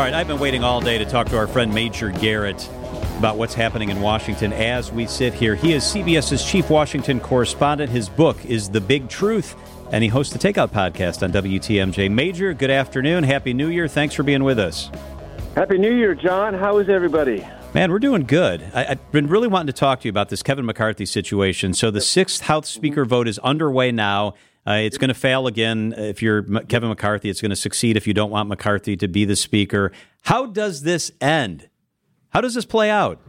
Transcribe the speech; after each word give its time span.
All 0.00 0.06
right, 0.06 0.14
I've 0.14 0.28
been 0.28 0.38
waiting 0.38 0.64
all 0.64 0.80
day 0.80 0.96
to 0.96 1.04
talk 1.04 1.26
to 1.26 1.36
our 1.36 1.46
friend 1.46 1.74
Major 1.74 2.08
Garrett 2.08 2.66
about 3.18 3.36
what's 3.36 3.52
happening 3.52 3.90
in 3.90 4.00
Washington 4.00 4.50
as 4.50 4.90
we 4.90 5.04
sit 5.04 5.34
here. 5.34 5.54
He 5.54 5.74
is 5.74 5.84
CBS's 5.84 6.42
chief 6.42 6.70
Washington 6.70 7.20
correspondent. 7.20 7.90
His 7.90 8.08
book 8.08 8.42
is 8.46 8.70
The 8.70 8.80
Big 8.80 9.10
Truth, 9.10 9.56
and 9.92 10.02
he 10.02 10.08
hosts 10.08 10.32
the 10.32 10.38
Takeout 10.38 10.68
podcast 10.68 11.22
on 11.22 11.32
WTMJ. 11.32 12.10
Major, 12.10 12.54
good 12.54 12.70
afternoon. 12.70 13.24
Happy 13.24 13.52
New 13.52 13.68
Year. 13.68 13.88
Thanks 13.88 14.14
for 14.14 14.22
being 14.22 14.42
with 14.42 14.58
us. 14.58 14.90
Happy 15.54 15.76
New 15.76 15.92
Year, 15.92 16.14
John. 16.14 16.54
How 16.54 16.78
is 16.78 16.88
everybody? 16.88 17.46
Man, 17.74 17.92
we're 17.92 17.98
doing 17.98 18.24
good. 18.24 18.62
I, 18.72 18.84
have 18.84 19.12
been 19.12 19.26
really 19.26 19.48
wanting 19.48 19.66
to 19.66 19.78
talk 19.78 20.00
to 20.00 20.08
you 20.08 20.10
about 20.10 20.30
this 20.30 20.42
Kevin 20.42 20.64
McCarthy 20.64 21.04
situation. 21.04 21.74
So 21.74 21.90
the 21.90 22.00
sixth 22.00 22.40
House 22.40 22.70
Speaker 22.70 23.04
vote 23.04 23.28
is 23.28 23.38
underway 23.40 23.92
now. 23.92 24.32
Uh, 24.66 24.72
it's 24.72 24.98
going 24.98 25.08
to 25.08 25.14
fail 25.14 25.46
again 25.46 25.94
if 25.96 26.22
you're 26.22 26.42
Kevin 26.42 26.90
McCarthy. 26.90 27.30
It's 27.30 27.40
going 27.40 27.50
to 27.50 27.56
succeed 27.56 27.96
if 27.96 28.06
you 28.06 28.14
don't 28.14 28.30
want 28.30 28.48
McCarthy 28.48 28.96
to 28.96 29.08
be 29.08 29.24
the 29.24 29.36
Speaker. 29.36 29.90
How 30.22 30.46
does 30.46 30.82
this 30.82 31.10
end? 31.20 31.68
How 32.30 32.40
does 32.40 32.54
this 32.54 32.66
play 32.66 32.90
out? 32.90 33.20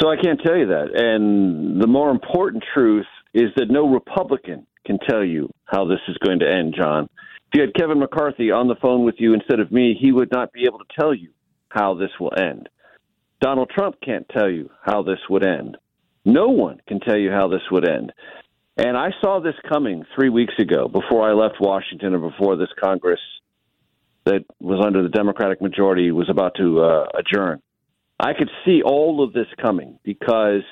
So 0.00 0.08
I 0.08 0.16
can't 0.16 0.40
tell 0.44 0.56
you 0.56 0.66
that. 0.66 0.90
And 0.94 1.80
the 1.80 1.86
more 1.86 2.10
important 2.10 2.64
truth 2.74 3.06
is 3.34 3.50
that 3.56 3.70
no 3.70 3.88
Republican 3.88 4.66
can 4.86 4.98
tell 5.08 5.24
you 5.24 5.50
how 5.64 5.84
this 5.84 6.00
is 6.08 6.16
going 6.18 6.38
to 6.40 6.50
end, 6.50 6.74
John. 6.78 7.08
If 7.52 7.54
you 7.54 7.60
had 7.62 7.74
Kevin 7.74 7.98
McCarthy 7.98 8.50
on 8.50 8.68
the 8.68 8.76
phone 8.76 9.04
with 9.04 9.16
you 9.18 9.34
instead 9.34 9.60
of 9.60 9.72
me, 9.72 9.96
he 10.00 10.12
would 10.12 10.30
not 10.30 10.52
be 10.52 10.64
able 10.66 10.78
to 10.78 10.84
tell 10.98 11.14
you 11.14 11.30
how 11.68 11.94
this 11.94 12.10
will 12.20 12.32
end. 12.38 12.68
Donald 13.40 13.70
Trump 13.74 13.96
can't 14.04 14.28
tell 14.28 14.50
you 14.50 14.70
how 14.84 15.02
this 15.02 15.18
would 15.28 15.44
end. 15.44 15.76
No 16.24 16.48
one 16.48 16.80
can 16.88 17.00
tell 17.00 17.16
you 17.16 17.30
how 17.30 17.48
this 17.48 17.62
would 17.70 17.88
end. 17.88 18.12
And 18.76 18.96
I 18.96 19.10
saw 19.22 19.40
this 19.40 19.54
coming 19.68 20.04
three 20.14 20.28
weeks 20.28 20.52
ago 20.58 20.88
before 20.88 21.28
I 21.28 21.32
left 21.32 21.60
Washington 21.60 22.14
and 22.14 22.22
before 22.22 22.56
this 22.56 22.68
Congress 22.78 23.20
that 24.24 24.44
was 24.60 24.84
under 24.84 25.02
the 25.02 25.08
Democratic 25.08 25.62
majority 25.62 26.10
was 26.10 26.28
about 26.28 26.56
to 26.56 26.80
uh, 26.82 27.06
adjourn. 27.14 27.62
I 28.20 28.32
could 28.34 28.50
see 28.64 28.82
all 28.82 29.22
of 29.22 29.32
this 29.32 29.46
coming 29.60 29.98
because 30.02 30.62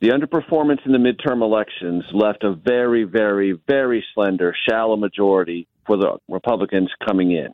the 0.00 0.08
underperformance 0.08 0.84
in 0.86 0.92
the 0.92 0.98
midterm 0.98 1.42
elections 1.42 2.04
left 2.12 2.42
a 2.42 2.54
very, 2.54 3.04
very, 3.04 3.52
very 3.68 4.04
slender, 4.14 4.54
shallow 4.68 4.96
majority 4.96 5.68
for 5.86 5.96
the 5.96 6.18
Republicans 6.28 6.90
coming 7.06 7.32
in. 7.32 7.48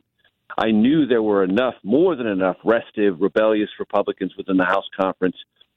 I 0.57 0.71
knew 0.71 1.05
there 1.05 1.21
were 1.21 1.43
enough, 1.43 1.75
more 1.83 2.15
than 2.15 2.27
enough, 2.27 2.55
restive, 2.63 3.19
rebellious 3.19 3.69
Republicans 3.79 4.33
within 4.37 4.57
the 4.57 4.65
House 4.65 4.85
conference 4.99 5.35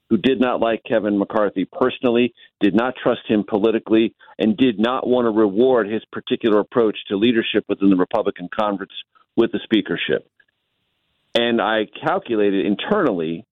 who 0.09 0.17
did 0.17 0.41
not 0.41 0.61
like 0.61 0.83
Kevin 0.85 1.19
McCarthy 1.19 1.65
personally, 1.65 2.33
did 2.61 2.75
not 2.75 2.95
trust 3.03 3.23
him 3.27 3.45
politically, 3.47 4.15
and 4.39 4.57
did 4.57 4.79
not 4.79 5.07
want 5.07 5.27
to 5.27 5.31
reward 5.31 5.89
his 5.89 6.03
particular 6.13 6.61
approach 6.61 6.97
to 7.09 7.17
leadership 7.17 7.65
within 7.69 7.91
the 7.91 7.97
Republican 7.97 8.49
conference 8.55 8.93
with 9.37 9.51
the 9.53 9.61
speakership. 9.65 10.29
And 11.35 11.61
I 11.61 11.87
calculated 12.05 12.67
internally 12.67 13.47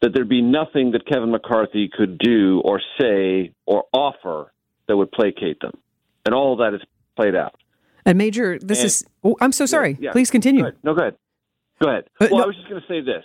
that 0.00 0.12
there'd 0.14 0.28
be 0.28 0.42
nothing 0.42 0.92
that 0.92 1.06
Kevin 1.06 1.30
McCarthy 1.30 1.90
could 1.92 2.18
do 2.18 2.60
or 2.64 2.80
say 3.00 3.52
or 3.66 3.84
offer 3.92 4.52
that 4.86 4.96
would 4.96 5.10
placate 5.12 5.60
them. 5.60 5.72
And 6.24 6.34
all 6.34 6.52
of 6.52 6.58
that 6.58 6.72
has 6.72 6.82
played 7.16 7.34
out. 7.34 7.54
And 8.06 8.18
Major, 8.18 8.58
this 8.58 8.78
and, 8.80 8.86
is. 8.86 9.04
Oh, 9.22 9.36
I'm 9.40 9.52
so 9.52 9.66
sorry. 9.66 9.96
Yeah, 9.98 10.12
Please 10.12 10.30
continue. 10.30 10.62
Go 10.62 10.72
no, 10.82 10.94
go 10.94 11.02
ahead. 11.02 11.16
Go 11.80 11.88
ahead. 11.88 12.04
Uh, 12.20 12.28
well, 12.30 12.38
no. 12.38 12.44
I 12.44 12.46
was 12.46 12.56
just 12.56 12.68
going 12.68 12.80
to 12.80 12.86
say 12.86 13.00
this. 13.00 13.24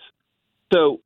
So 0.73 1.01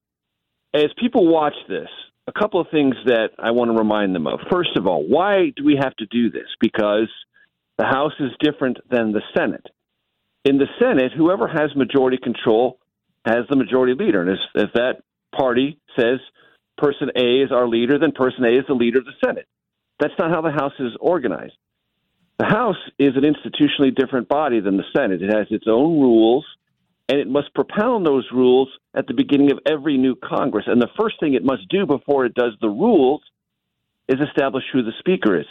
as 0.73 0.85
people 1.00 1.28
watch 1.28 1.55
this, 1.67 1.89
a 2.27 2.31
couple 2.31 2.59
of 2.59 2.67
things 2.71 2.95
that 3.05 3.29
I 3.38 3.52
want 3.52 3.71
to 3.71 3.77
remind 3.77 4.16
them 4.16 4.27
of. 4.27 4.39
First 4.52 4.77
of 4.77 4.88
all, 4.88 5.03
why 5.07 5.52
do 5.55 5.63
we 5.63 5.77
have 5.81 5.95
to 5.97 6.05
do 6.05 6.29
this? 6.31 6.47
Because 6.59 7.09
the 7.77 7.85
House 7.85 8.13
is 8.19 8.31
different 8.39 8.77
than 8.89 9.11
the 9.11 9.21
Senate. 9.35 9.66
In 10.45 10.57
the 10.57 10.67
Senate, 10.79 11.11
whoever 11.16 11.47
has 11.47 11.75
majority 11.75 12.17
control 12.17 12.79
has 13.25 13.45
the 13.49 13.55
majority 13.55 13.94
leader. 13.94 14.21
And 14.21 14.31
if, 14.31 14.39
if 14.55 14.73
that 14.73 15.03
party 15.35 15.79
says 15.97 16.19
person 16.77 17.09
A 17.16 17.41
is 17.41 17.51
our 17.51 17.67
leader, 17.67 17.97
then 18.00 18.11
person 18.11 18.44
A 18.45 18.50
is 18.50 18.66
the 18.67 18.73
leader 18.73 19.00
of 19.00 19.05
the 19.05 19.13
Senate. 19.25 19.47
That's 20.00 20.13
not 20.19 20.31
how 20.31 20.41
the 20.41 20.51
House 20.51 20.73
is 20.79 20.91
organized. 21.00 21.53
The 22.40 22.45
House 22.45 22.78
is 22.97 23.13
an 23.16 23.23
institutionally 23.23 23.95
different 23.95 24.28
body 24.28 24.59
than 24.59 24.78
the 24.78 24.84
Senate. 24.95 25.22
It 25.22 25.34
has 25.34 25.47
its 25.50 25.66
own 25.67 26.00
rules 26.00 26.45
and 27.09 27.19
it 27.19 27.28
must 27.28 27.53
propound 27.53 28.06
those 28.06 28.28
rules 28.34 28.69
at 28.96 29.08
the 29.08 29.14
beginning 29.14 29.52
of 29.52 29.59
every 29.66 29.97
new 29.97 30.16
Congress. 30.16 30.66
And 30.68 30.81
the 30.81 30.90
first 31.00 31.19
thing 31.19 31.34
it 31.34 31.44
must 31.44 31.68
do 31.69 31.86
before 31.86 32.25
it 32.25 32.34
does 32.34 32.53
the 32.62 32.69
rules 32.69 33.22
is 34.08 34.19
establish 34.19 34.64
who 34.72 34.84
the 34.84 34.94
Speaker 35.00 35.40
is. 35.40 35.46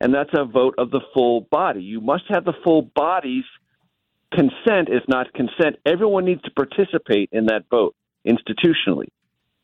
And 0.00 0.14
that's 0.14 0.30
a 0.34 0.44
vote 0.44 0.74
of 0.78 0.90
the 0.90 1.00
full 1.12 1.42
body. 1.50 1.82
You 1.82 2.00
must 2.00 2.24
have 2.28 2.44
the 2.44 2.54
full 2.64 2.82
body's 2.94 3.44
consent, 4.32 4.88
if 4.88 5.04
not 5.08 5.32
consent. 5.34 5.76
Everyone 5.86 6.24
needs 6.24 6.42
to 6.42 6.50
participate 6.50 7.28
in 7.32 7.46
that 7.46 7.64
vote 7.70 7.94
institutionally. 8.26 9.08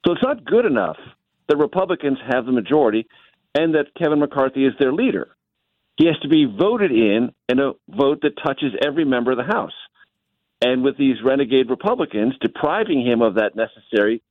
So 0.07 0.13
it's 0.13 0.23
not 0.23 0.45
good 0.45 0.65
enough 0.65 0.97
that 1.49 1.57
Republicans 1.57 2.19
have 2.31 2.47
the 2.47 2.53
majority 2.53 3.07
and 3.55 3.75
that 3.75 3.95
Kevin 3.99 4.21
McCarthy 4.21 4.65
is 4.65 4.73
their 4.79 4.93
leader. 4.93 5.29
He 5.97 6.07
has 6.07 6.19
to 6.21 6.29
be 6.29 6.47
voted 6.47 6.93
in 6.93 7.33
in 7.49 7.59
a 7.59 7.73
vote 7.89 8.21
that 8.23 8.39
touches 8.43 8.73
every 8.85 9.05
member 9.05 9.33
of 9.33 9.37
the 9.37 9.45
House. 9.45 9.73
And 10.63 10.85
with 10.85 10.99
these 10.99 11.17
renegade 11.25 11.71
Republicans 11.71 12.35
depriving 12.41 13.05
him 13.07 13.23
of 13.23 13.37
that 13.37 13.57
necessary 13.57 14.23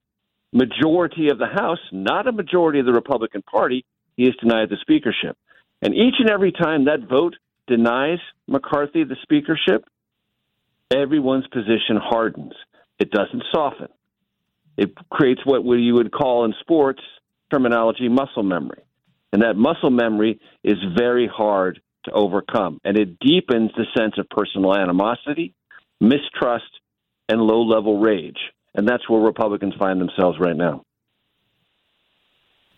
majority 0.52 1.30
of 1.30 1.38
the 1.38 1.48
House, 1.48 1.80
not 1.92 2.28
a 2.28 2.32
majority 2.32 2.80
of 2.80 2.86
the 2.86 2.94
Republican 2.94 3.42
Party, 3.42 3.86
he 4.16 4.24
is 4.24 4.36
denied 4.42 4.70
the 4.70 4.78
speakership. 4.82 5.38
And 5.82 5.94
each 5.94 6.16
and 6.20 6.30
every 6.30 6.52
time 6.52 6.86
that 6.86 7.08
vote 7.10 7.36
denies 7.68 8.20
McCarthy 8.48 9.04
the 9.04 9.16
speakership, 9.24 9.86
everyone's 10.92 11.48
position 11.48 11.98
hardens. 11.98 12.54
It 13.00 13.12
doesn't 13.12 13.44
soften. 13.52 13.88
It 14.78 14.92
creates 15.10 15.42
what 15.46 15.64
you 15.64 15.94
would 15.96 16.12
call 16.12 16.46
in 16.46 16.54
sports 16.60 17.02
terminology 17.52 18.10
muscle 18.10 18.44
memory. 18.44 18.84
And 19.32 19.42
that 19.44 19.56
muscle 19.56 19.90
memory 19.90 20.40
is 20.64 20.78
very 20.98 21.28
hard 21.28 21.82
to 22.06 22.12
overcome. 22.12 22.80
And 22.84 22.98
it 22.98 23.20
deepens 23.20 23.72
the 23.76 23.86
sense 23.98 24.16
of 24.18 24.30
personal 24.30 24.76
animosity 24.76 25.54
mistrust, 26.00 26.80
and 27.28 27.42
low 27.42 27.62
level 27.62 28.00
rage. 28.00 28.40
And 28.76 28.88
that's 28.88 29.10
where 29.10 29.22
Republicans 29.22 29.74
find 29.78 30.00
themselves 30.00 30.40
right 30.40 30.56
now. 30.56 30.84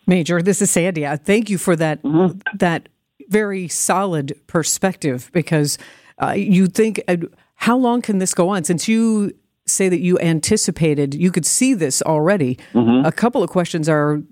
Major, 0.06 0.42
this 0.42 0.60
is 0.60 0.70
Sandy. 0.70 1.06
Thank 1.16 1.48
you 1.48 1.58
for 1.58 1.76
that 1.76 2.02
mm-hmm. 2.02 2.38
that 2.58 2.88
very 3.28 3.68
solid 3.68 4.34
perspective 4.46 5.30
because 5.32 5.78
uh, 6.20 6.32
you 6.32 6.66
think 6.66 7.00
uh, 7.08 7.16
how 7.54 7.76
long 7.76 8.02
can 8.02 8.18
this 8.18 8.34
go 8.34 8.48
on? 8.48 8.64
Since 8.64 8.88
you 8.88 9.32
say 9.66 9.88
that 9.88 10.00
you 10.00 10.18
anticipated, 10.18 11.14
you 11.14 11.30
could 11.30 11.46
see 11.46 11.72
this 11.72 12.02
already. 12.02 12.58
Mm-hmm. 12.72 13.06
A 13.06 13.12
couple 13.12 13.42
of 13.42 13.50
questions 13.50 13.88
are: 13.88 14.22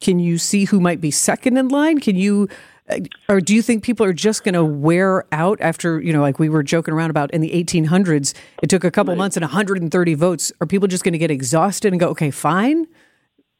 Can 0.00 0.18
you 0.18 0.36
see 0.36 0.66
who 0.66 0.80
might 0.80 1.00
be 1.00 1.10
second 1.10 1.56
in 1.56 1.68
line? 1.68 1.98
Can 1.98 2.16
you 2.16 2.48
Uh, 2.88 3.00
or 3.28 3.40
do 3.40 3.54
you 3.54 3.62
think 3.62 3.82
people 3.82 4.06
are 4.06 4.12
just 4.12 4.44
going 4.44 4.54
to 4.54 4.64
wear 4.64 5.24
out 5.32 5.60
after 5.60 6.00
you 6.00 6.12
know 6.12 6.20
like 6.20 6.38
we 6.38 6.48
were 6.48 6.62
joking 6.62 6.94
around 6.94 7.10
about 7.10 7.30
in 7.32 7.40
the 7.40 7.50
1800s 7.50 8.32
it 8.62 8.70
took 8.70 8.84
a 8.84 8.90
couple 8.90 9.12
right. 9.12 9.18
months 9.18 9.36
and 9.36 9.42
130 9.42 10.14
votes 10.14 10.52
are 10.60 10.66
people 10.66 10.86
just 10.86 11.02
going 11.02 11.12
to 11.12 11.18
get 11.18 11.30
exhausted 11.30 11.92
and 11.92 11.98
go 11.98 12.08
okay 12.08 12.30
fine 12.30 12.86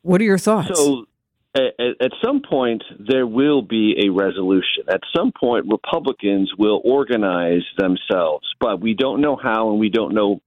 what 0.03 0.21
are 0.21 0.25
your 0.25 0.39
thoughts 0.39 0.79
so 0.79 1.07
at, 1.57 1.73
at 2.01 2.13
some 2.25 2.41
point 2.49 2.85
there 3.01 3.27
will 3.27 3.63
be 3.63 3.97
a 4.07 4.11
resolution 4.11 4.85
at 4.89 5.01
some 5.15 5.33
point 5.39 5.67
republicans 5.69 6.53
will 6.57 6.81
organize 6.85 7.65
themselves 7.79 8.47
but 8.61 8.81
we 8.81 8.95
don't 8.95 9.21
know 9.21 9.37
how 9.37 9.71
and 9.71 9.81
we 9.81 9.89
don't 9.89 10.15
know 10.15 10.41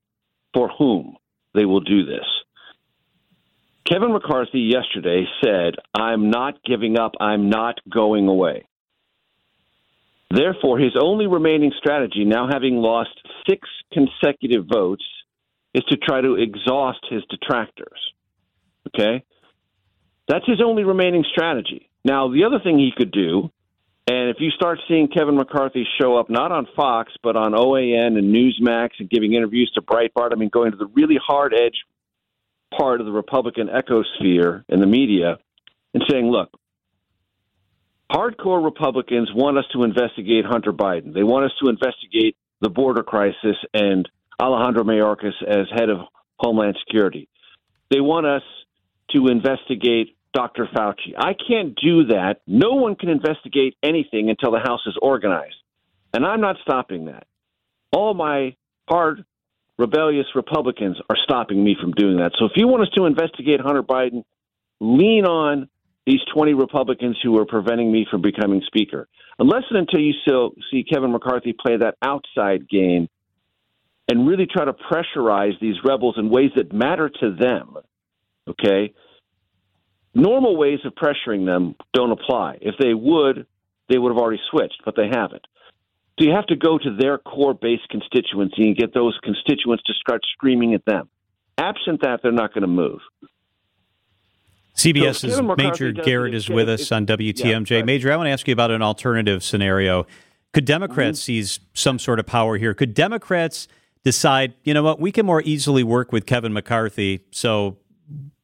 for 0.54 0.70
whom 0.70 1.18
they 1.54 1.66
will 1.66 1.82
do 1.82 2.06
this 2.06 2.26
Kevin 3.90 4.14
McCarthy 4.14 4.60
yesterday 4.60 5.26
said, 5.44 5.74
I'm 5.96 6.30
not 6.30 6.64
giving 6.64 7.00
up. 7.00 7.14
I'm 7.20 7.50
not 7.50 7.80
going 7.92 8.28
away. 8.28 8.69
Therefore, 10.30 10.78
his 10.78 10.96
only 11.00 11.28
remaining 11.28 11.72
strategy, 11.78 12.24
now 12.24 12.48
having 12.52 12.78
lost 12.78 13.10
six 13.50 13.68
consecutive 13.92 14.66
votes, 14.72 15.04
is 15.74 15.84
to 15.90 15.98
try 15.98 16.22
to 16.22 16.36
exhaust 16.36 17.00
his 17.10 17.24
detractors. 17.30 18.00
Okay? 18.88 19.24
That's 20.28 20.46
his 20.46 20.62
only 20.64 20.84
remaining 20.84 21.26
strategy. 21.32 21.90
Now, 22.06 22.32
the 22.32 22.44
other 22.44 22.60
thing 22.64 22.78
he 22.78 22.92
could 22.96 23.12
do, 23.12 23.52
and 24.08 24.30
if 24.30 24.38
you 24.40 24.52
start 24.52 24.80
seeing 24.88 25.08
Kevin 25.08 25.36
McCarthy 25.36 25.86
show 26.00 26.18
up 26.18 26.30
not 26.30 26.52
on 26.52 26.68
Fox, 26.76 27.12
but 27.22 27.36
on 27.36 27.54
OAN 27.54 28.18
and 28.18 28.34
Newsmax 28.34 28.92
and 29.00 29.10
giving 29.10 29.34
interviews 29.34 29.72
to 29.76 29.82
Breitbart, 29.82 30.32
I 30.32 30.36
mean, 30.36 30.50
going 30.50 30.72
to 30.72 30.78
the 30.78 30.88
really 30.88 31.18
hard 31.24 31.54
edge 31.54 31.84
part 32.76 33.00
of 33.00 33.06
the 33.06 33.12
Republican 33.12 33.68
ecosphere 33.68 34.64
in 34.70 34.80
the 34.80 34.86
media 34.86 35.38
and 35.94 36.04
saying, 36.10 36.26
look, 36.26 36.50
hardcore 38.12 38.64
Republicans 38.64 39.30
want 39.34 39.58
us 39.58 39.66
to 39.74 39.84
investigate 39.84 40.46
Hunter 40.46 40.74
Biden. 40.74 41.14
They 41.14 41.24
want 41.24 41.46
us 41.46 41.52
to 41.64 41.70
investigate 41.70 42.36
the 42.62 42.70
border 42.70 43.04
crisis 43.04 43.56
and 43.74 44.08
Alejandro 44.42 44.84
Mayorkas 44.84 45.34
as 45.48 45.68
head 45.74 45.90
of 45.90 46.00
Homeland 46.38 46.78
Security. 46.86 47.28
They 47.92 48.02
want 48.02 48.26
us 48.26 48.44
to 49.12 49.28
investigate 49.28 50.16
Dr. 50.34 50.68
Fauci. 50.74 51.14
I 51.18 51.34
can't 51.34 51.76
do 51.82 52.06
that. 52.06 52.42
No 52.46 52.72
one 52.72 52.96
can 52.96 53.10
investigate 53.10 53.76
anything 53.82 54.30
until 54.30 54.52
the 54.52 54.60
House 54.60 54.82
is 54.86 54.96
organized. 55.02 55.56
And 56.14 56.26
I'm 56.26 56.42
not 56.42 56.58
stopping 56.62 57.06
that. 57.06 57.26
All 57.92 58.14
my 58.14 58.56
hard 58.88 59.26
rebellious 59.78 60.28
Republicans 60.36 60.98
are 61.10 61.16
stopping 61.24 61.64
me 61.64 61.76
from 61.80 61.94
doing 61.94 62.18
that. 62.18 62.34
So 62.38 62.46
if 62.46 62.52
you 62.56 62.68
want 62.68 62.84
us 62.84 62.90
to 62.98 63.06
investigate 63.06 63.60
Hunter 63.62 63.84
Biden, 63.84 64.24
lean 64.80 65.26
on 65.26 65.70
these 66.06 66.20
20 66.34 66.54
Republicans 66.54 67.18
who 67.22 67.38
are 67.38 67.46
preventing 67.46 67.92
me 67.92 68.06
from 68.10 68.22
becoming 68.22 68.62
Speaker. 68.66 69.08
Unless 69.38 69.64
and 69.70 69.80
until 69.80 70.00
you 70.00 70.14
still 70.22 70.52
see 70.72 70.84
Kevin 70.84 71.12
McCarthy 71.12 71.54
play 71.54 71.78
that 71.78 71.96
outside 72.02 72.68
game 72.70 73.08
and 74.10 74.28
really 74.28 74.48
try 74.48 74.66
to 74.66 74.74
pressurize 74.74 75.60
these 75.62 75.76
rebels 75.86 76.16
in 76.18 76.30
ways 76.30 76.52
that 76.56 76.74
matter 76.74 77.10
to 77.10 77.36
them, 77.36 77.76
okay? 78.48 78.94
Normal 80.16 80.58
ways 80.58 80.80
of 80.84 80.94
pressuring 80.96 81.46
them 81.46 81.76
don't 81.94 82.12
apply. 82.12 82.58
If 82.62 82.76
they 82.80 82.94
would, 82.94 83.46
they 83.88 83.98
would 83.98 84.10
have 84.12 84.18
already 84.18 84.42
switched, 84.50 84.82
but 84.84 84.96
they 84.96 85.08
haven't. 85.14 85.46
So 86.20 86.26
you 86.26 86.32
have 86.32 86.48
to 86.48 86.56
go 86.56 86.78
to 86.78 86.98
their 87.00 87.18
core 87.18 87.54
base 87.54 87.80
constituency 87.90 88.64
and 88.64 88.76
get 88.76 88.94
those 88.94 89.18
constituents 89.24 89.84
to 89.86 89.94
start 89.94 90.22
screaming 90.34 90.74
at 90.74 90.84
them. 90.86 91.08
Absent 91.58 92.02
that, 92.02 92.22
they're 92.22 92.32
not 92.32 92.54
going 92.54 92.64
to 92.64 92.68
move. 92.68 93.00
CBS's 94.80 95.36
so 95.36 95.56
Major 95.58 95.92
Garrett 95.92 96.34
is 96.34 96.50
with 96.50 96.70
us 96.70 96.92
on 96.92 97.06
WTMJ. 97.06 97.70
Yeah, 97.70 97.84
Major, 97.84 98.14
I 98.14 98.16
want 98.16 98.28
to 98.28 98.32
ask 98.32 98.48
you 98.48 98.54
about 98.54 98.72
an 98.72 98.82
alternative 98.82 99.44
scenario. 99.44 100.08
Could 100.54 100.66
Democrats 100.66 101.20
mm-hmm. 101.20 101.26
seize 101.26 101.60
some 101.74 102.00
sort 102.00 102.20
of 102.20 102.26
power 102.26 102.58
here? 102.58 102.74
Could 102.74 102.94
Democrats 102.94 103.68
decide, 104.04 104.54
you 104.64 104.74
know 104.74 104.84
what, 104.84 105.00
we 105.00 105.12
can 105.12 105.26
more 105.26 105.42
easily 105.44 105.84
work 105.84 106.12
with 106.12 106.26
Kevin 106.26 106.54
McCarthy, 106.54 107.26
so 107.32 107.78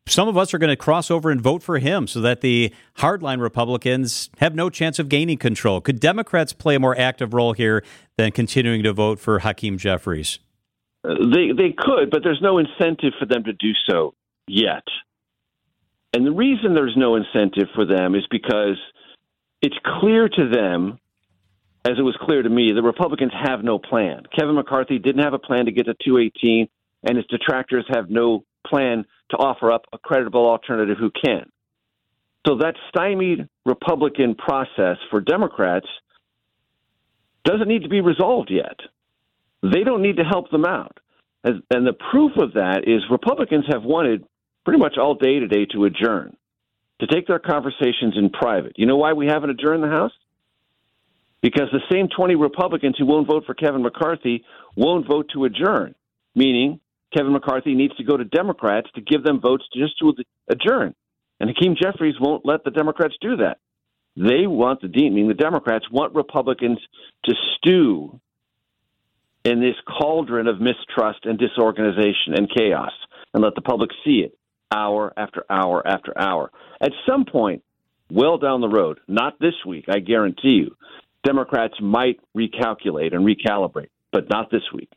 some 0.08 0.28
of 0.28 0.38
us 0.38 0.54
are 0.54 0.58
going 0.58 0.70
to 0.70 0.76
cross 0.76 1.10
over 1.10 1.32
and 1.32 1.42
vote 1.42 1.64
for 1.64 1.80
him 1.80 2.08
so 2.08 2.22
that 2.22 2.42
the 2.42 2.74
hardline 2.98 3.42
Republicans 3.42 4.30
have 4.38 4.54
no 4.54 4.70
chance 4.70 5.00
of 5.00 5.10
gaining 5.10 5.38
control. 5.38 5.82
Could 5.82 6.00
Democrats 6.00 6.54
play 6.54 6.76
a 6.76 6.80
more 6.80 6.98
active 6.98 7.34
role 7.34 7.54
here 7.54 7.84
than 8.18 8.32
continuing 8.32 8.84
to 8.84 8.94
vote 8.94 9.20
for 9.20 9.40
Hakeem 9.40 9.78
Jeffries? 9.78 10.40
Uh, 11.04 11.16
they 11.20 11.52
they 11.56 11.74
could, 11.76 12.10
but 12.12 12.24
there's 12.24 12.42
no 12.42 12.58
incentive 12.58 13.14
for 13.20 13.26
them 13.26 13.44
to 13.46 13.54
do 13.54 13.72
so 13.90 14.14
yet. 14.48 14.84
And 16.16 16.26
the 16.26 16.32
reason 16.32 16.74
there's 16.74 16.96
no 16.96 17.18
incentive 17.18 17.68
for 17.76 17.86
them 17.86 18.16
is 18.16 18.26
because 18.32 18.78
it's 19.62 19.76
clear 20.00 20.30
to 20.30 20.50
them, 20.50 20.98
as 21.84 22.00
it 22.00 22.04
was 22.04 22.16
clear 22.22 22.42
to 22.42 22.50
me, 22.50 22.72
the 22.74 22.82
Republicans 22.82 23.34
have 23.44 23.66
no 23.66 23.80
plan. 23.80 24.24
Kevin 24.34 24.56
McCarthy 24.56 24.98
didn't 24.98 25.26
have 25.26 25.34
a 25.34 25.40
plan 25.40 25.66
to 25.66 25.74
get 25.74 25.88
to 25.88 25.94
218, 26.06 26.70
and 27.04 27.18
his 27.18 27.26
detractors 27.26 27.86
have 27.90 28.10
no 28.10 28.46
plan 28.66 29.04
to 29.32 29.38
offer 29.38 29.74
up 29.74 29.82
a 29.92 29.98
credible 29.98 30.48
alternative 30.48 30.96
who 30.98 31.12
can. 31.12 31.50
So 32.48 32.60
that 32.60 32.76
stymied 32.88 33.50
Republican 33.66 34.36
process 34.36 34.96
for 35.12 35.20
Democrats 35.20 35.88
doesn't 37.44 37.68
need 37.68 37.84
to 37.84 37.90
be 37.90 38.00
resolved 38.00 38.52
yet. 38.52 38.80
They 39.62 39.84
don't 39.84 40.02
need 40.02 40.16
to 40.16 40.24
help 40.24 40.50
them 40.50 40.64
out. 40.64 40.98
And 41.44 41.62
the 41.86 41.98
proof 42.10 42.32
of 42.38 42.54
that 42.54 42.84
is 42.88 43.02
Republicans 43.12 43.66
have 43.70 43.84
wanted 43.84 44.24
pretty 44.66 44.80
much 44.80 44.98
all 44.98 45.14
day 45.14 45.40
today 45.40 45.66
to 45.66 45.86
adjourn, 45.86 46.36
to 47.00 47.08
take 47.08 47.28
their 47.28 47.40
conversations 47.40 48.16
in 48.18 48.30
private. 48.32 48.74
You 48.76 48.88
know 48.88 48.98
why 48.98 49.14
we 49.14 49.28
haven't 49.28 49.52
adjourned 49.52 49.84
the 49.84 49.88
House? 49.88 50.12
Because 51.42 51.70
the 51.72 51.82
same 51.92 52.10
20 52.16 52.36
Republicans 52.36 52.96
who 52.98 53.06
won't 53.06 53.28
vote 53.28 53.44
for 53.46 53.54
Kevin 53.54 53.84
McCarthy 53.84 54.44
won't 54.76 55.08
vote 55.08 55.30
to 55.34 55.46
adjourn, 55.46 55.94
meaning 56.34 56.80
Kevin 57.16 57.34
McCarthy 57.34 57.76
needs 57.76 57.96
to 57.98 58.04
go 58.04 58.18
to 58.18 58.26
Democrats 58.26 58.90
to 58.96 59.02
give 59.02 59.24
them 59.24 59.40
votes 59.40 59.64
just 59.74 59.98
to 60.00 60.14
adjourn. 60.50 60.96
And 61.40 61.50
Hakeem 61.50 61.76
Jeffries 61.80 62.16
won't 62.20 62.46
let 62.46 62.64
the 62.64 62.72
Democrats 62.72 63.16
do 63.22 63.38
that. 63.38 63.60
They 64.18 64.48
want 64.48 64.82
the 64.82 64.88
meaning 64.88 65.28
the 65.28 65.34
Democrats 65.34 65.86
want 65.92 66.16
Republicans 66.16 66.80
to 67.26 67.34
stew 67.58 68.20
in 69.44 69.60
this 69.60 69.76
cauldron 69.86 70.48
of 70.48 70.60
mistrust 70.60 71.26
and 71.26 71.38
disorganization 71.38 72.34
and 72.34 72.50
chaos 72.50 72.94
and 73.34 73.44
let 73.44 73.54
the 73.54 73.62
public 73.62 73.92
see 74.04 74.22
it 74.26 74.36
hour 74.72 75.14
after 75.18 75.46
hour 75.50 75.86
after 75.86 76.18
hour. 76.18 76.52
At 76.82 76.92
some 77.08 77.26
point, 77.26 77.64
well 78.12 78.38
down 78.38 78.62
the 78.62 78.70
road, 78.70 79.00
not 79.08 79.40
this 79.40 79.54
week, 79.66 79.86
I 79.90 80.00
guarantee 80.00 80.66
you, 80.66 80.76
Democrats 81.24 81.76
might 81.82 82.20
recalculate 82.38 83.14
and 83.16 83.26
recalibrate, 83.26 83.90
but 84.12 84.30
not 84.30 84.52
this 84.52 84.62
week. 84.74 84.92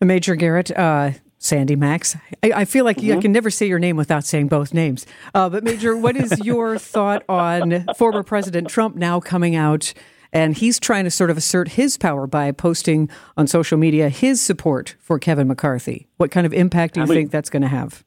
Major 0.00 0.34
Garrett, 0.34 0.70
uh, 0.70 1.12
Sandy 1.38 1.76
Maxx, 1.76 2.16
I, 2.42 2.52
I 2.52 2.64
feel 2.64 2.84
like 2.84 2.98
mm-hmm. 2.98 3.18
I 3.18 3.20
can 3.20 3.32
never 3.32 3.50
say 3.50 3.66
your 3.66 3.78
name 3.78 3.96
without 3.96 4.24
saying 4.24 4.48
both 4.48 4.72
names. 4.72 5.06
Uh, 5.34 5.48
but, 5.48 5.64
Major, 5.64 5.96
what 5.96 6.16
is 6.16 6.44
your 6.44 6.78
thought 6.78 7.24
on 7.28 7.86
former 7.96 8.22
President 8.22 8.68
Trump 8.68 8.96
now 8.96 9.20
coming 9.20 9.54
out? 9.54 9.92
And 10.32 10.56
he's 10.56 10.80
trying 10.80 11.04
to 11.04 11.10
sort 11.10 11.30
of 11.30 11.36
assert 11.36 11.68
his 11.68 11.96
power 11.96 12.26
by 12.26 12.52
posting 12.52 13.08
on 13.36 13.46
social 13.46 13.78
media 13.78 14.08
his 14.08 14.40
support 14.40 14.96
for 14.98 15.18
Kevin 15.18 15.48
McCarthy. 15.48 16.08
What 16.16 16.30
kind 16.30 16.46
of 16.46 16.52
impact 16.52 16.94
do 16.94 17.00
you 17.00 17.06
many, 17.06 17.20
think 17.20 17.30
that's 17.30 17.48
going 17.48 17.62
to 17.62 17.68
have? 17.68 18.04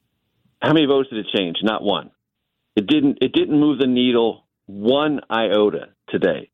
How 0.60 0.72
many 0.72 0.86
votes 0.86 1.08
did 1.10 1.24
it 1.24 1.36
change? 1.36 1.56
Not 1.62 1.82
one. 1.82 2.10
It 2.76 2.86
didn't. 2.86 3.18
It 3.20 3.32
didn't 3.32 3.58
move 3.58 3.78
the 3.78 3.86
needle 3.86 4.44
one 4.66 5.20
iota 5.30 5.88
today, 6.08 6.50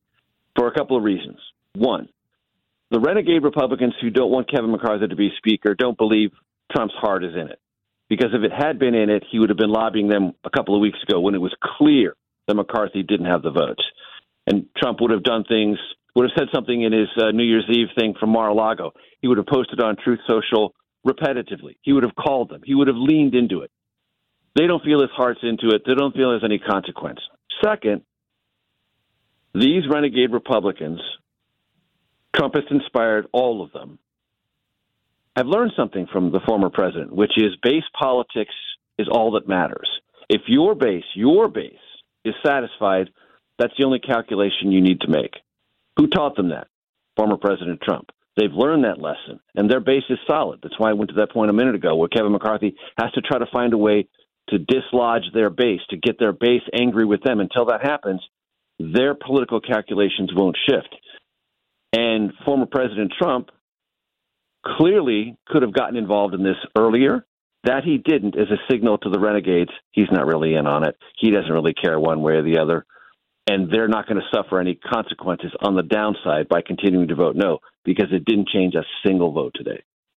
for 0.56 0.68
a 0.68 0.74
couple 0.74 0.96
of 0.96 1.02
reasons. 1.02 1.38
One, 1.74 2.08
the 2.90 3.00
renegade 3.00 3.42
Republicans 3.42 3.94
who 4.00 4.10
don't 4.10 4.30
want 4.30 4.50
Kevin 4.50 4.70
McCarthy 4.70 5.08
to 5.08 5.16
be 5.16 5.30
Speaker 5.38 5.74
don't 5.74 5.98
believe 5.98 6.30
Trump's 6.72 6.94
heart 6.94 7.24
is 7.24 7.34
in 7.34 7.48
it. 7.48 7.60
Because 8.08 8.30
if 8.32 8.42
it 8.44 8.52
had 8.56 8.78
been 8.78 8.94
in 8.94 9.10
it, 9.10 9.24
he 9.30 9.38
would 9.38 9.50
have 9.50 9.58
been 9.58 9.72
lobbying 9.72 10.08
them 10.08 10.32
a 10.44 10.50
couple 10.50 10.76
of 10.76 10.80
weeks 10.80 10.98
ago 11.02 11.20
when 11.20 11.34
it 11.34 11.40
was 11.40 11.54
clear 11.60 12.14
that 12.46 12.54
McCarthy 12.54 13.02
didn't 13.02 13.26
have 13.26 13.42
the 13.42 13.50
votes. 13.50 13.82
And 14.46 14.66
Trump 14.78 15.00
would 15.00 15.10
have 15.10 15.24
done 15.24 15.44
things, 15.44 15.78
would 16.14 16.30
have 16.30 16.38
said 16.38 16.48
something 16.54 16.82
in 16.82 16.92
his 16.92 17.08
uh, 17.20 17.32
New 17.32 17.42
Year's 17.42 17.68
Eve 17.68 17.88
thing 17.98 18.14
from 18.18 18.30
Mar 18.30 18.50
a 18.50 18.54
Lago. 18.54 18.92
He 19.20 19.26
would 19.26 19.38
have 19.38 19.46
posted 19.46 19.80
on 19.80 19.96
Truth 19.96 20.20
Social 20.28 20.72
repetitively. 21.04 21.76
He 21.82 21.92
would 21.92 22.04
have 22.04 22.14
called 22.14 22.50
them. 22.50 22.62
He 22.64 22.74
would 22.76 22.86
have 22.86 22.96
leaned 22.96 23.34
into 23.34 23.62
it. 23.62 23.70
They 24.56 24.66
don't 24.66 24.82
feel 24.82 25.00
his 25.00 25.10
heart's 25.14 25.40
into 25.42 25.74
it. 25.74 25.82
They 25.86 25.94
don't 25.94 26.14
feel 26.14 26.30
there's 26.30 26.44
any 26.44 26.58
consequence. 26.58 27.20
Second, 27.64 28.02
these 29.54 29.84
renegade 29.90 30.32
Republicans, 30.32 31.00
Trump 32.34 32.54
has 32.54 32.64
inspired 32.70 33.26
all 33.32 33.62
of 33.62 33.72
them 33.72 33.98
I've 35.36 35.46
learned 35.46 35.72
something 35.76 36.06
from 36.10 36.32
the 36.32 36.40
former 36.46 36.70
president, 36.70 37.14
which 37.14 37.32
is 37.36 37.56
base 37.62 37.84
politics 37.98 38.54
is 38.98 39.06
all 39.10 39.32
that 39.32 39.46
matters. 39.46 39.88
If 40.30 40.42
your 40.46 40.74
base, 40.74 41.04
your 41.14 41.48
base, 41.48 41.74
is 42.24 42.34
satisfied, 42.44 43.10
that's 43.58 43.74
the 43.78 43.84
only 43.84 43.98
calculation 43.98 44.72
you 44.72 44.80
need 44.80 45.02
to 45.02 45.10
make. 45.10 45.34
Who 45.98 46.06
taught 46.06 46.36
them 46.36 46.48
that? 46.48 46.68
Former 47.16 47.36
President 47.36 47.80
Trump. 47.82 48.10
They've 48.36 48.52
learned 48.52 48.84
that 48.84 49.00
lesson, 49.00 49.40
and 49.54 49.70
their 49.70 49.80
base 49.80 50.04
is 50.08 50.18
solid. 50.26 50.60
That's 50.62 50.78
why 50.78 50.90
I 50.90 50.94
went 50.94 51.10
to 51.10 51.16
that 51.16 51.32
point 51.32 51.50
a 51.50 51.54
minute 51.54 51.74
ago 51.74 51.96
where 51.96 52.08
Kevin 52.08 52.32
McCarthy 52.32 52.74
has 52.98 53.12
to 53.12 53.20
try 53.20 53.38
to 53.38 53.46
find 53.52 53.74
a 53.74 53.78
way 53.78 54.08
to 54.48 54.58
dislodge 54.58 55.24
their 55.34 55.50
base, 55.50 55.80
to 55.90 55.96
get 55.96 56.18
their 56.18 56.32
base 56.32 56.62
angry 56.72 57.04
with 57.04 57.22
them. 57.22 57.40
Until 57.40 57.66
that 57.66 57.84
happens, 57.84 58.20
their 58.78 59.14
political 59.14 59.60
calculations 59.60 60.30
won't 60.34 60.56
shift. 60.68 60.94
And 61.92 62.32
former 62.44 62.66
President 62.66 63.12
Trump 63.18 63.50
clearly 64.64 65.36
could 65.46 65.62
have 65.62 65.72
gotten 65.72 65.96
involved 65.96 66.34
in 66.34 66.42
this 66.42 66.56
earlier. 66.76 67.24
That 67.64 67.84
he 67.84 67.98
didn't 67.98 68.36
is 68.36 68.48
a 68.50 68.72
signal 68.72 68.98
to 68.98 69.10
the 69.10 69.18
renegades 69.18 69.70
he's 69.90 70.10
not 70.12 70.26
really 70.26 70.54
in 70.54 70.66
on 70.66 70.86
it. 70.86 70.96
He 71.18 71.30
doesn't 71.30 71.52
really 71.52 71.74
care 71.74 71.98
one 71.98 72.22
way 72.22 72.34
or 72.34 72.42
the 72.42 72.58
other. 72.58 72.86
And 73.48 73.70
they're 73.70 73.88
not 73.88 74.06
going 74.06 74.20
to 74.20 74.36
suffer 74.36 74.60
any 74.60 74.74
consequences 74.74 75.52
on 75.60 75.74
the 75.74 75.82
downside 75.82 76.48
by 76.48 76.62
continuing 76.64 77.08
to 77.08 77.14
vote 77.14 77.34
no 77.34 77.58
because 77.84 78.08
it 78.12 78.24
didn't 78.24 78.48
change 78.48 78.74
a 78.74 78.84
single 79.04 79.32
vote 79.32 79.52
today. 79.54 79.82